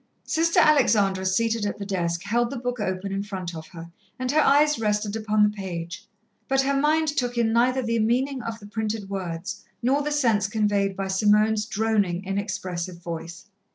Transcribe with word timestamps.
Sister 0.25 0.59
Alexandra, 0.59 1.27
seated 1.27 1.63
at 1.63 1.77
the 1.77 1.85
desk, 1.85 2.23
held 2.23 2.49
the 2.49 2.57
book 2.57 2.79
open 2.79 3.11
in 3.11 3.21
front 3.21 3.53
of 3.53 3.67
her, 3.67 3.91
and 4.17 4.31
her 4.31 4.39
eyes 4.41 4.79
rested 4.79 5.15
upon 5.15 5.43
the 5.43 5.49
page, 5.55 6.07
but 6.47 6.61
her 6.61 6.73
mind 6.73 7.07
took 7.09 7.37
in 7.37 7.53
neither 7.53 7.83
the 7.83 7.99
meaning 7.99 8.41
of 8.41 8.59
the 8.59 8.65
printed 8.65 9.11
words 9.11 9.63
nor 9.83 10.01
the 10.01 10.09
sense 10.11 10.47
conveyed 10.47 10.95
by 10.95 11.07
Simone's 11.07 11.67
droning, 11.67 12.25
inexpressive 12.25 12.97
voice. 12.99 13.45